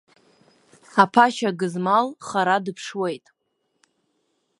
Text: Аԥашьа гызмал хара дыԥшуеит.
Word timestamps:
Аԥашьа 1.03 1.57
гызмал 1.59 2.07
хара 2.27 2.57
дыԥшуеит. 2.65 3.25